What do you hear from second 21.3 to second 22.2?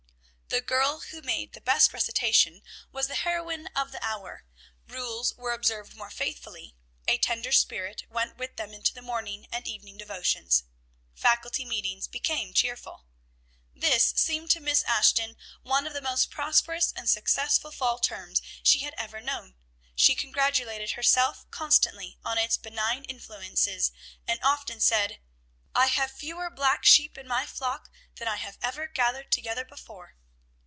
constantly